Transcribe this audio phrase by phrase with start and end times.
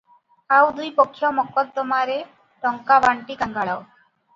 [0.59, 2.19] ଆଉ ଦୁଇ ପକ୍ଷ ମକଦ୍ଦମାରେ
[2.67, 3.81] ଟଙ୍କା ବାଣ୍ଟି କାଙ୍ଗାଳ।